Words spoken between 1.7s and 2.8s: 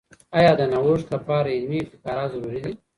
ابتکارات ضروري دي؟